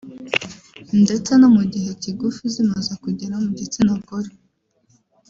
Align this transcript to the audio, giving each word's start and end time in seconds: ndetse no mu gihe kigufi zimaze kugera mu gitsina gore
ndetse 1.03 1.31
no 1.39 1.47
mu 1.55 1.63
gihe 1.73 1.89
kigufi 2.01 2.43
zimaze 2.53 2.93
kugera 3.03 3.35
mu 3.43 3.49
gitsina 3.57 3.93
gore 4.05 4.31